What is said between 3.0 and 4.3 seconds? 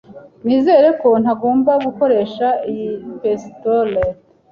pistolet.